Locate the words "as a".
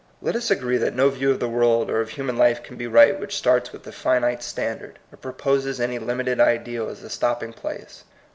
6.89-7.09